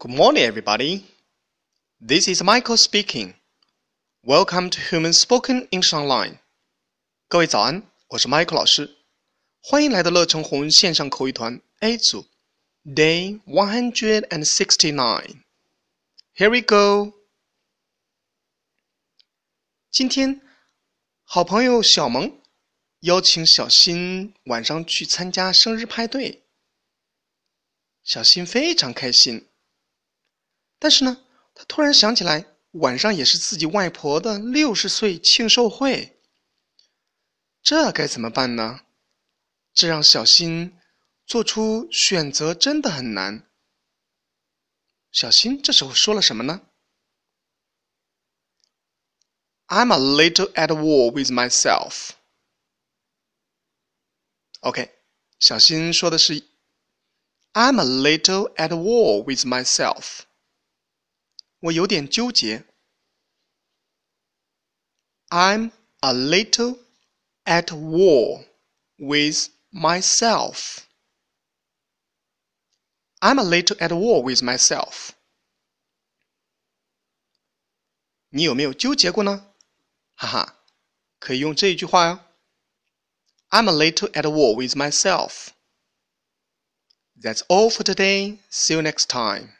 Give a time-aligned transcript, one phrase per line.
[0.00, 1.04] Good morning, everybody.
[2.00, 3.34] This is Michael speaking.
[4.22, 6.38] Welcome to Human Spoken English Online.
[7.28, 8.96] 各位早安，我是 Michael 老师，
[9.60, 12.26] 欢迎来到乐成红线上口语团 A 组，
[12.84, 15.42] Day one hundred and sixty-nine.
[16.34, 17.12] Here we go.
[19.90, 20.42] 今天，
[21.24, 22.40] 好朋友小萌
[23.00, 26.42] 邀请小新晚上去参加生日派对。
[28.04, 29.48] 小新非常开心，
[30.81, 36.19] 但是呢，他突然想起来，晚上也是自己外婆的六十岁庆寿会，
[37.61, 38.79] 这该怎么办呢？
[39.75, 40.75] 这让小新
[41.27, 43.47] 做出选择真的很难。
[45.11, 46.61] 小新这时候说了什么呢
[49.67, 52.13] ？I'm a little at war with myself.
[54.61, 54.89] OK，
[55.37, 56.43] 小新说的是。
[57.53, 60.21] I'm a little at war with myself.
[61.60, 62.64] 我有点纠结。
[65.28, 66.78] I'm a little
[67.44, 68.46] at war
[68.96, 70.84] with myself.
[73.20, 75.10] I'm a little at war with myself.
[78.28, 79.52] 你有没有纠结过呢？
[80.14, 80.58] 哈哈，
[81.18, 82.20] 可以用这一句话哟。
[83.48, 85.48] I'm a little at war with myself.
[87.18, 88.38] That's all for today.
[88.50, 89.54] See you next time.